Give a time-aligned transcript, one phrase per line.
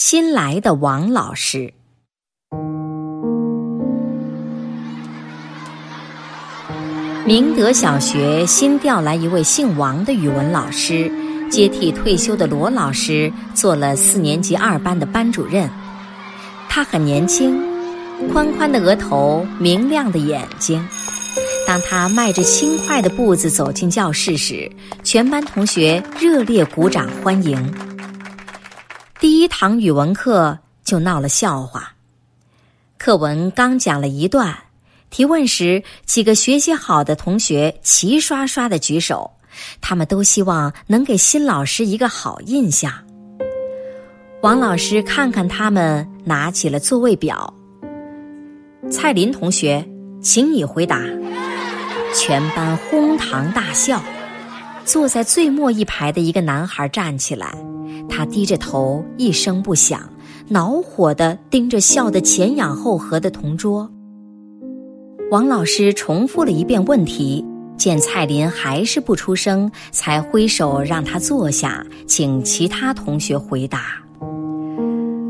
[0.00, 1.74] 新来的王老师。
[7.26, 11.10] 明德小学新调来一位姓王的语文老师，
[11.50, 15.68] 接替退休的罗老师做了四年级二班的班主任。
[16.68, 17.60] 他很年轻，
[18.32, 20.80] 宽宽的额头，明亮的眼睛。
[21.66, 24.70] 当他迈着轻快的步子走进教室时，
[25.02, 27.87] 全班同学热烈鼓掌欢迎。
[29.60, 31.92] 堂语文课就闹了笑话，
[32.96, 34.56] 课文刚讲了一段。
[35.10, 39.28] 提问时，几个学习好的同学齐刷刷的举手，
[39.80, 42.92] 他们都希望能给新老师一个好印象。
[44.42, 47.52] 王老师看看他们，拿起了座位表。
[48.92, 49.84] 蔡林同学，
[50.22, 51.02] 请你回答。
[52.14, 54.00] 全班哄堂大笑。
[54.84, 57.52] 坐在最末一排的一个男孩站起来，
[58.08, 60.10] 他低着头，一声不响，
[60.48, 63.90] 恼火地盯着笑得前仰后合的同桌。
[65.30, 67.44] 王老师重复了一遍问题，
[67.76, 74.02] 见蔡林还是不出声，才挥手让他坐下，请其他同学回答。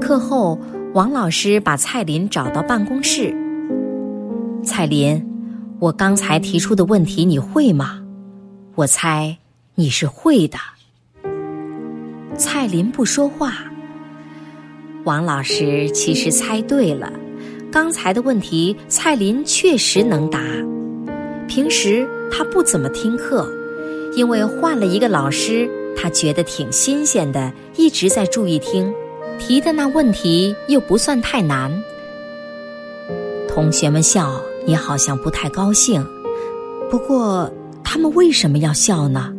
[0.00, 0.58] 课后，
[0.94, 3.34] 王老师把蔡林找到办公室。
[4.64, 5.24] 蔡林，
[5.78, 8.02] 我刚才提出的问题你会吗？
[8.74, 9.36] 我猜
[9.74, 10.58] 你是会的。
[12.36, 13.54] 蔡林不说话。
[15.04, 17.12] 王老师其实猜对了。
[17.70, 20.40] 刚才的问题，蔡林确实能答。
[21.48, 23.50] 平时他不怎么听课，
[24.14, 28.92] 因为换了一个老师，他觉得挺新鲜的，一直在注意听。
[29.38, 31.72] 提的那问题又不算太难。
[33.48, 36.06] 同学们笑，你好像不太高兴。
[36.90, 37.50] 不过
[37.82, 39.32] 他们为什么要笑呢？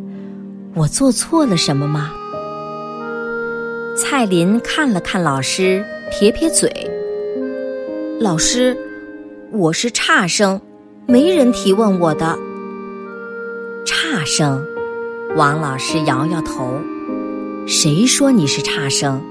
[0.74, 2.12] 我做错了什么吗？
[3.96, 6.68] 蔡林看了看老师，撇撇嘴。
[8.18, 8.76] 老师，
[9.52, 10.60] 我是差生，
[11.06, 12.36] 没人提问我的。
[13.86, 14.66] 差生，
[15.36, 16.76] 王老师摇摇头。
[17.68, 19.22] 谁说你是差生？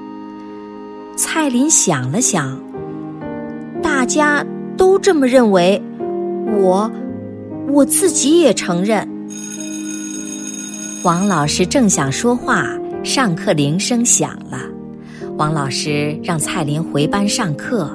[1.17, 2.57] 蔡林想了想，
[3.81, 4.45] 大家
[4.77, 5.83] 都这么认为，
[6.57, 6.89] 我
[7.67, 9.05] 我自己也承认。
[11.03, 12.65] 王老师正想说话，
[13.03, 14.61] 上课铃声响了。
[15.37, 17.89] 王老师让蔡林回班上课。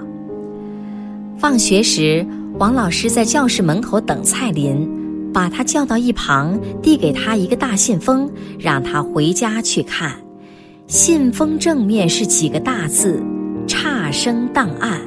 [1.39, 2.27] 放学时，
[2.59, 4.87] 王老师在教室门口等蔡林，
[5.33, 10.15] 把他叫到一旁，递给他一个大信封，让他回家去看。
[10.87, 13.23] 信封正面是几个大字
[13.67, 15.01] ：“差生档案”。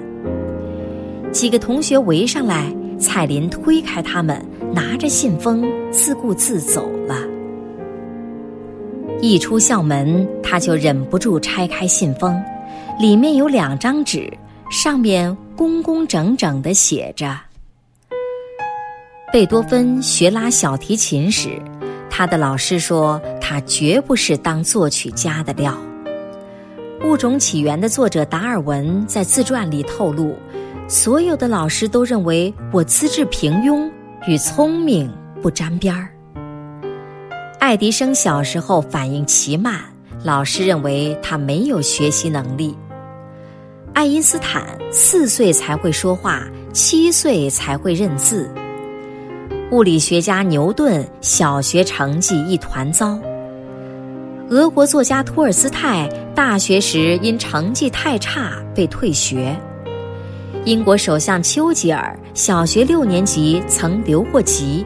[1.31, 7.15] 几个同学围上来，蔡林推开他们，拿着信封自顾自走了。
[9.21, 12.41] 一出校门，他就忍不住拆开信封，
[12.99, 14.31] 里面有两张纸。
[14.71, 17.37] 上面工工整整的写着
[19.31, 21.49] ：“贝多芬学拉小提琴时，
[22.09, 25.77] 他的老师说他绝不是当作曲家的料。”
[27.07, 30.35] 《物种起源》的作者达尔文在自传里透露，
[30.87, 33.91] 所有的老师都认为我资质平庸，
[34.25, 35.11] 与聪明
[35.41, 36.09] 不沾边儿。
[37.61, 39.79] 爱迪生小时候反应奇慢，
[40.23, 42.75] 老师认为他没有学习能力。
[43.93, 46.41] 爱因斯坦四岁才会说话，
[46.73, 48.51] 七岁才会认字。
[49.69, 53.19] 物理学家牛顿小学成绩一团糟。
[54.49, 59.55] 俄国作家托尔斯泰大学时因成绩太差被退学。
[60.65, 64.83] 英国首相丘吉尔小学六年级曾留过级。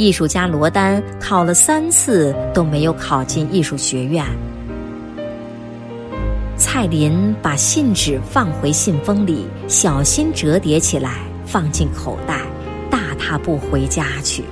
[0.00, 4.24] 艺术家罗丹考了三次都没有考进艺术学院。
[6.56, 12.40] 蔡林把信纸放回信封里，小心折叠起来，放进口袋，
[12.90, 14.42] 大踏步回家去。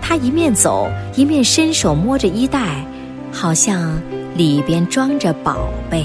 [0.00, 2.86] 他一面走，一面伸手摸着衣袋，
[3.32, 4.00] 好像
[4.36, 6.04] 里边装着宝贝。